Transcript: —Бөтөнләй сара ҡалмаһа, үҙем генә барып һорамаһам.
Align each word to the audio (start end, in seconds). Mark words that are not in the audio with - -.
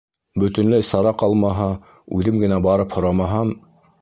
—Бөтөнләй 0.43 0.85
сара 0.87 1.11
ҡалмаһа, 1.23 1.69
үҙем 2.21 2.41
генә 2.45 2.61
барып 2.71 2.97
һорамаһам. 2.99 3.55